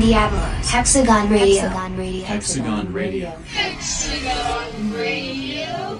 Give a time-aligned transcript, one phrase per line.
[0.00, 1.68] Don Diablo, Hexagon Radio.
[1.68, 2.24] Hexagon Radio.
[2.24, 3.28] Hexagon Radio.
[3.52, 5.98] Hexagon Radio.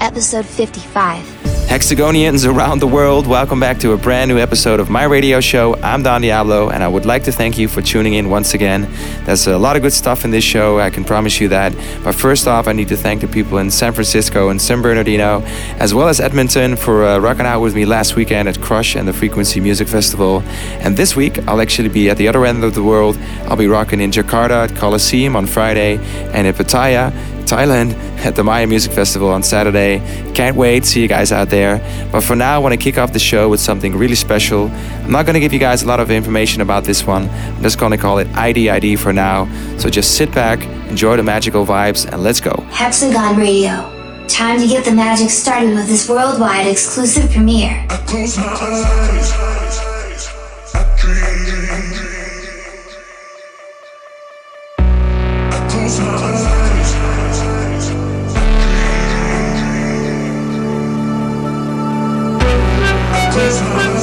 [0.00, 1.39] Episode 55.
[1.70, 5.76] Hexagonians around the world, welcome back to a brand new episode of my radio show.
[5.76, 8.92] I'm Don Diablo, and I would like to thank you for tuning in once again.
[9.24, 11.72] There's a lot of good stuff in this show, I can promise you that.
[12.02, 15.42] But first off, I need to thank the people in San Francisco and San Bernardino,
[15.78, 19.06] as well as Edmonton, for uh, rocking out with me last weekend at Crush and
[19.06, 20.42] the Frequency Music Festival.
[20.80, 23.16] And this week, I'll actually be at the other end of the world.
[23.46, 25.98] I'll be rocking in Jakarta at Colosseum on Friday,
[26.34, 27.12] and in Pattaya
[27.50, 29.98] Thailand at the Maya Music Festival on Saturday.
[30.34, 31.80] Can't wait, to see you guys out there.
[32.12, 34.68] But for now, I want to kick off the show with something really special.
[34.68, 37.28] I'm not going to give you guys a lot of information about this one.
[37.28, 39.48] I'm just going to call it IDID for now.
[39.78, 42.54] So just sit back, enjoy the magical vibes, and let's go.
[42.70, 43.96] Hexagon Radio.
[44.28, 47.84] Time to get the magic started with this worldwide exclusive premiere.
[47.90, 49.32] I close my eyes.
[50.72, 51.89] I dream.
[63.50, 63.99] Christmas.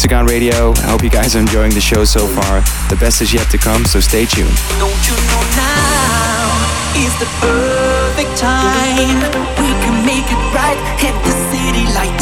[0.00, 0.72] Hexagon Radio.
[0.80, 2.64] I hope you guys are enjoying the show so far.
[2.88, 4.48] The best is yet to come, so stay tuned.
[4.80, 6.56] Don't you know now
[6.96, 9.20] is the perfect time?
[9.60, 12.16] We can make it right, hit the city light.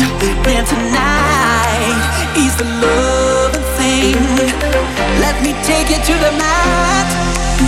[0.67, 2.03] Tonight
[2.35, 4.19] is the love thing.
[5.23, 7.68] Let me take you to the mat.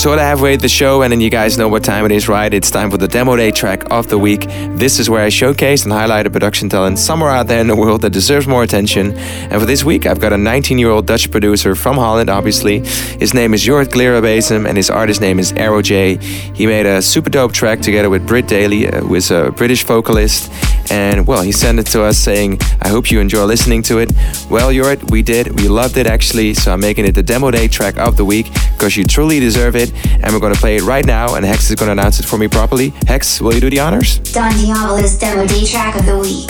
[0.00, 2.54] sort of halfway the show, and then you guys know what time it is, right?
[2.54, 4.46] It's time for the demo day track of the week.
[4.70, 7.76] This is where I showcase and highlight a production talent somewhere out there in the
[7.76, 9.12] world that deserves more attention.
[9.18, 12.78] And for this week, I've got a 19 year old Dutch producer from Holland, obviously.
[13.18, 16.16] His name is Jort Glerabasem, and his artist name is Arrow J.
[16.16, 19.84] He made a super dope track together with Britt Daly, uh, who is a British
[19.84, 20.50] vocalist.
[20.90, 24.10] And well, he sent it to us saying, I hope you enjoy listening to it.
[24.48, 25.60] Well, Jort, we did.
[25.60, 26.54] We loved it actually.
[26.54, 28.46] So I'm making it the demo day track of the week
[28.80, 29.92] because you truly deserve it.
[30.22, 31.34] And we're going to play it right now.
[31.34, 32.94] And Hex is going to announce it for me properly.
[33.06, 34.18] Hex, will you do the honors?
[34.32, 36.48] Don Diablo's Demo Day Track of the Week.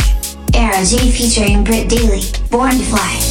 [0.55, 3.30] Era J featuring Britt Daly, Born to Fly.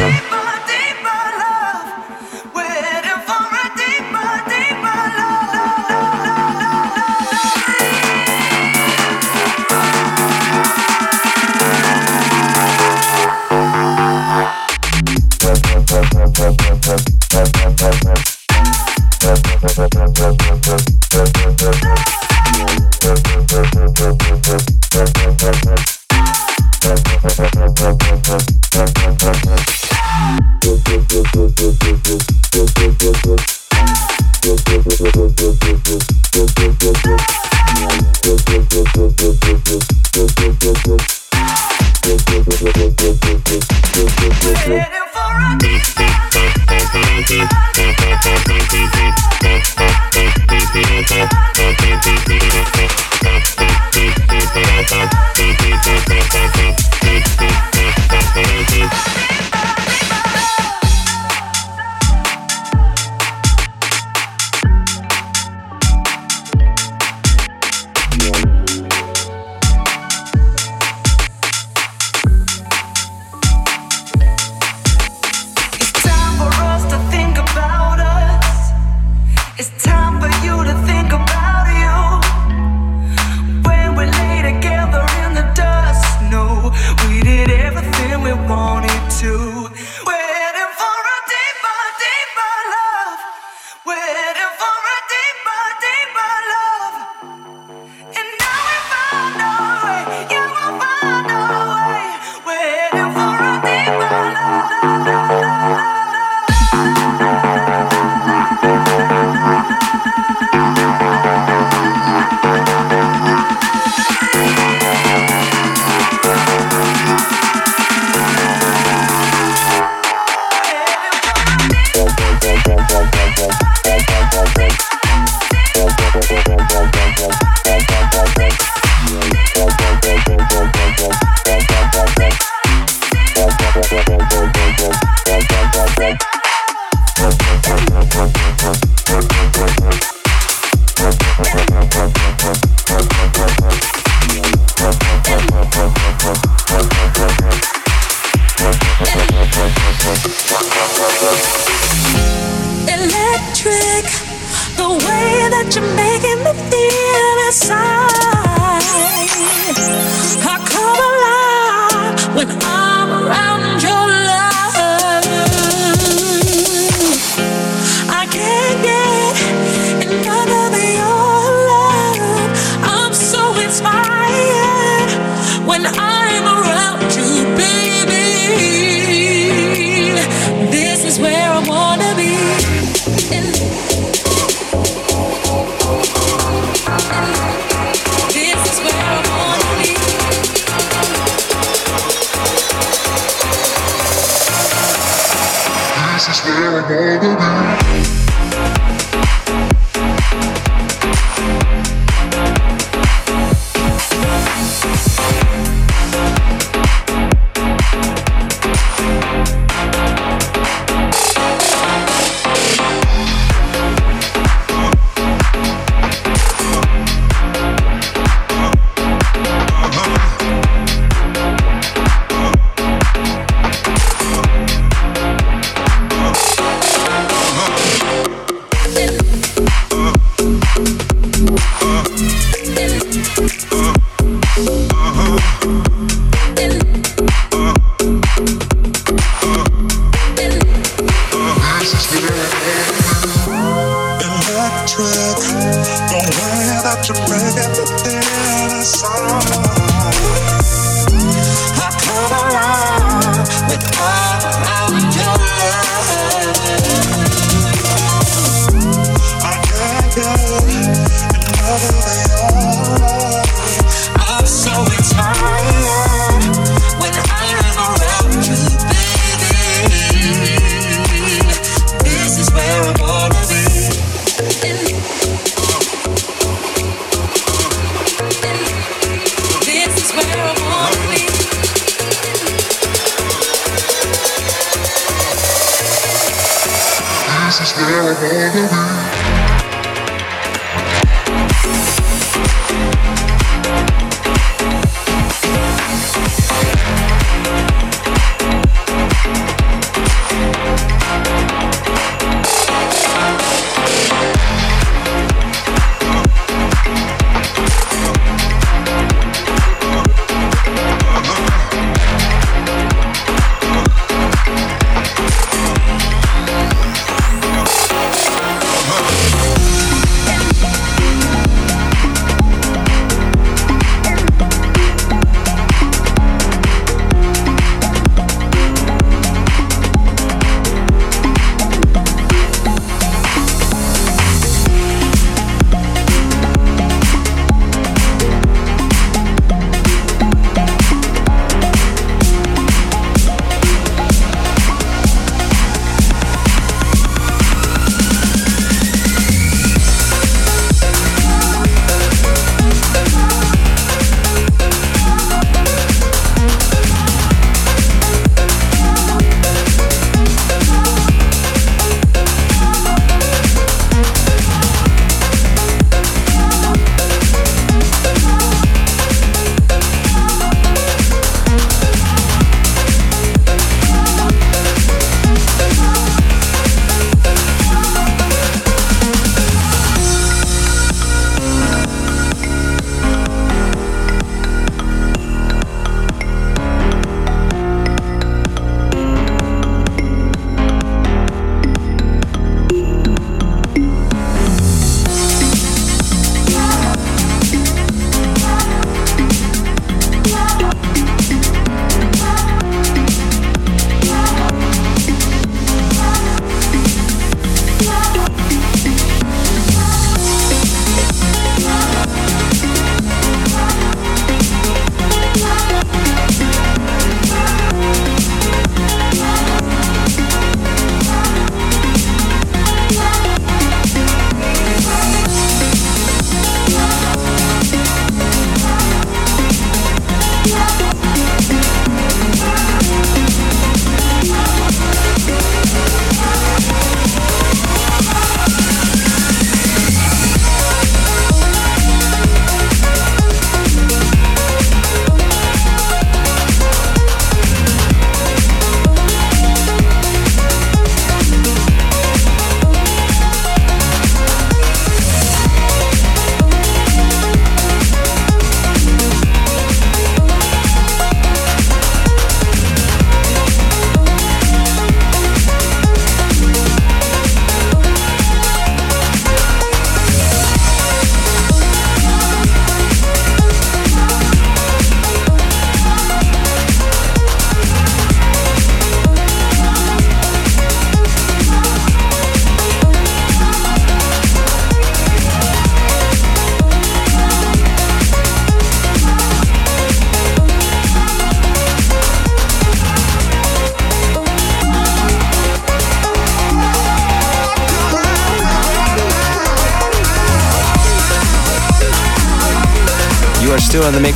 [0.00, 0.29] For a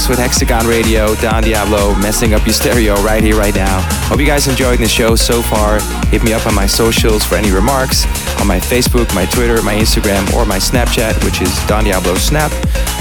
[0.09, 3.81] with Hexagon Radio, Don Diablo, messing up your stereo right here, right now.
[4.09, 5.81] Hope you guys enjoyed the show so far.
[6.09, 8.05] Hit me up on my socials for any remarks
[8.41, 12.53] on my Facebook, my Twitter, my Instagram, or my Snapchat, which is Don Diablo Snap.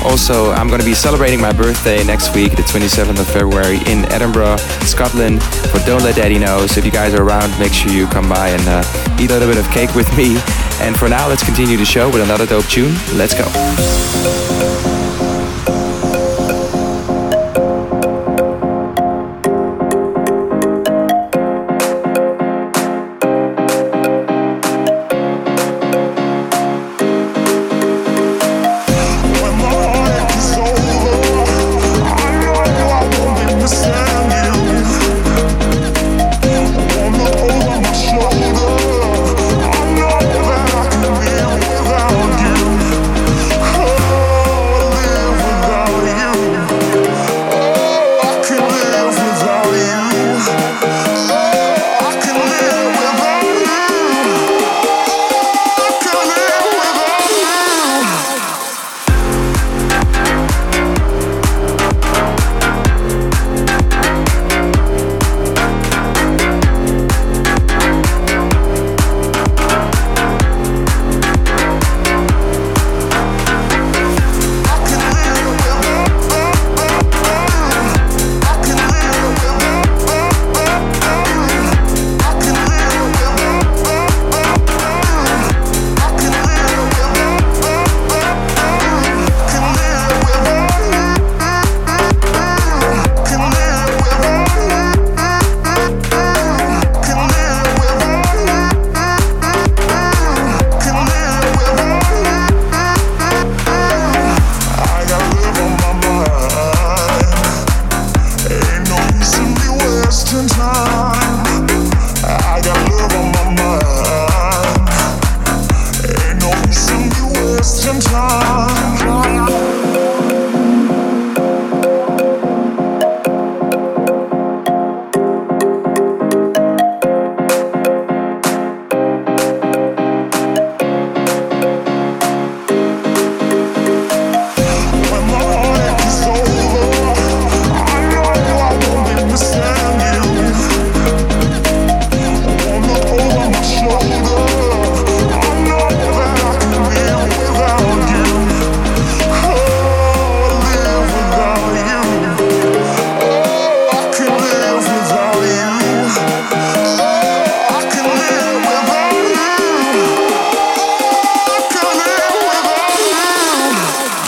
[0.04, 4.06] Also, I'm going to be celebrating my birthday next week, the 27th of February, in
[4.12, 6.68] Edinburgh, Scotland, for Don't Let Daddy Know.
[6.68, 9.34] So if you guys are around, make sure you come by and uh, eat a
[9.34, 10.38] little bit of cake with me.
[10.80, 12.94] And for now, let's continue the show with another dope tune.
[13.16, 14.73] Let's go.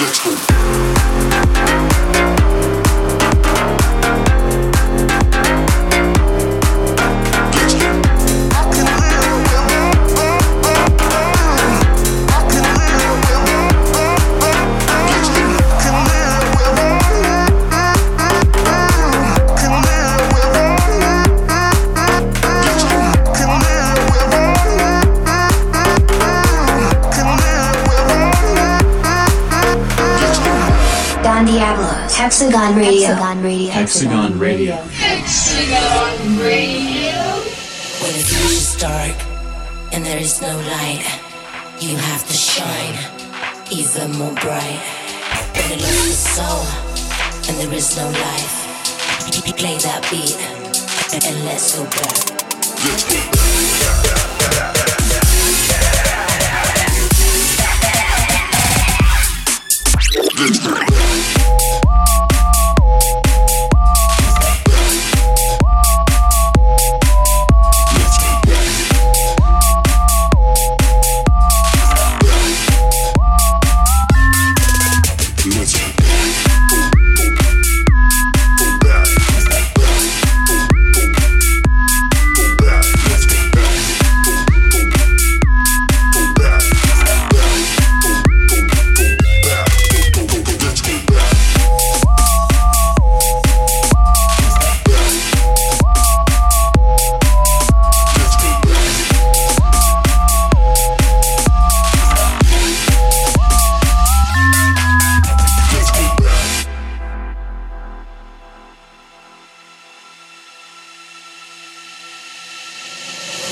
[0.06, 0.55] You.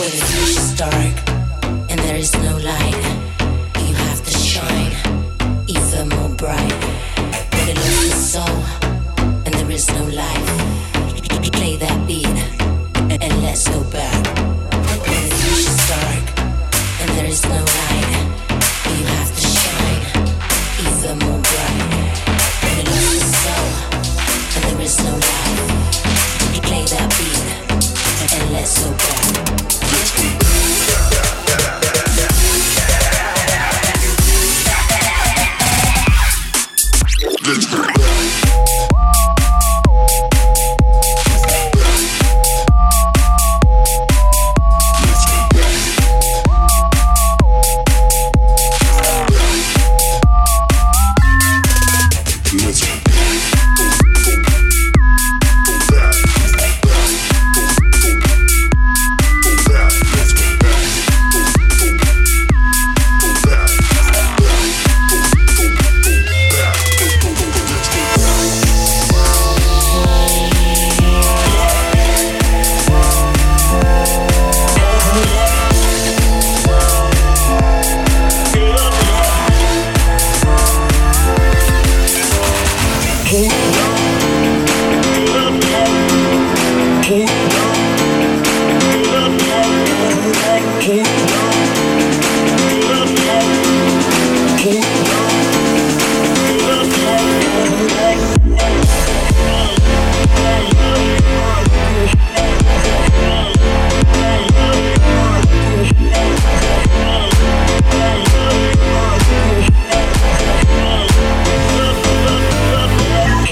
[0.03, 1.29] When it looks dark
[1.89, 3.03] and there is no light,
[3.87, 4.91] you have to shine
[5.69, 6.82] even more bright.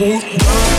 [0.01, 0.70] hold on.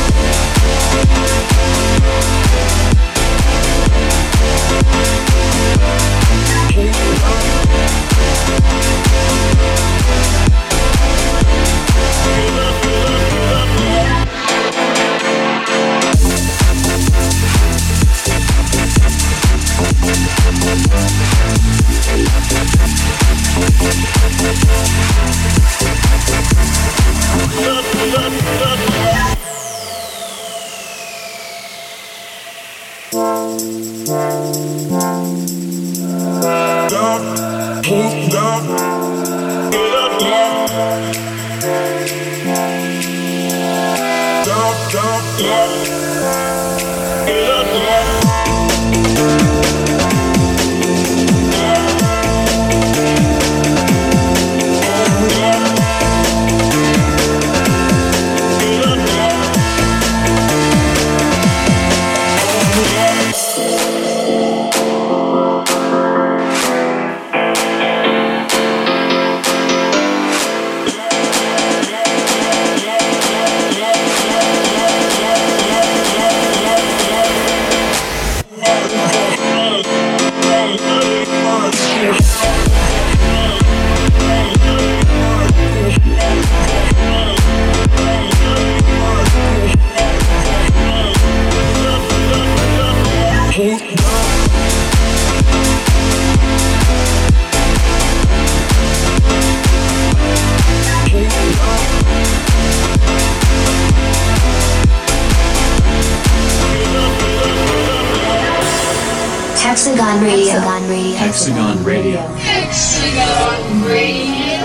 [112.12, 112.28] Radio.
[112.36, 114.64] Hexagon Radio.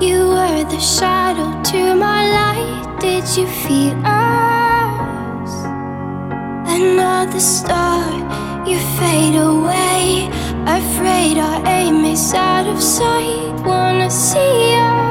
[0.00, 2.96] You were the shadow to my light.
[3.00, 5.52] Did you feel us?
[6.68, 8.02] Another star,
[8.66, 10.30] you fade away.
[10.66, 13.60] Afraid our aim is out of sight.
[13.66, 15.07] Wanna see you.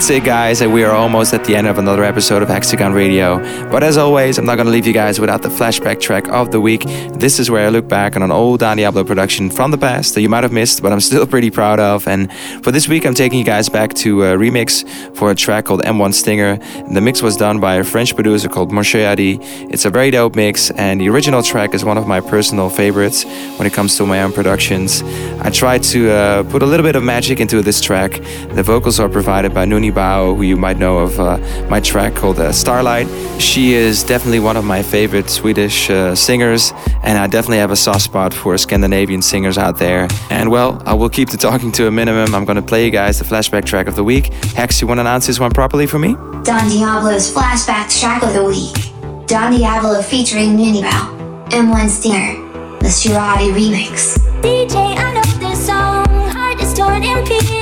[0.00, 2.94] That's it, guys, and we are almost at the end of another episode of Hexagon
[2.94, 3.38] Radio.
[3.70, 6.52] But as always, I'm not going to leave you guys without the flashback track of
[6.52, 6.84] the week.
[7.12, 10.14] This is where I look back on an old Don Diablo production from the past
[10.14, 12.08] that you might have missed, but I'm still pretty proud of.
[12.08, 12.32] And
[12.64, 15.82] for this week, I'm taking you guys back to a remix for a track called
[15.82, 16.56] M1 Stinger.
[16.94, 19.38] The mix was done by a French producer called Moshe Adi.
[19.68, 23.24] It's a very dope mix, and the original track is one of my personal favorites
[23.58, 25.02] when it comes to my own productions.
[25.42, 28.12] I tried to uh, put a little bit of magic into this track.
[28.54, 31.38] The vocals are provided by Noonie Bao, who you might know of uh,
[31.68, 33.08] my track called uh, Starlight.
[33.40, 36.72] She is definitely one of my favorite Swedish uh, singers,
[37.02, 40.08] and I definitely have a soft spot for Scandinavian singers out there.
[40.30, 42.34] And well, I will keep the talking to a minimum.
[42.34, 44.32] I'm gonna play you guys the flashback track of the week.
[44.54, 46.14] Hex, you wanna announce this one properly for me?
[46.42, 49.26] Don Diablo's flashback track of the week.
[49.26, 51.20] Don Diablo featuring Minibel.
[51.50, 52.50] M1 Stinger.
[52.80, 54.18] The Shirati remix.
[54.40, 56.06] DJ, I know this song.
[56.08, 57.59] Heart is torn in pieces.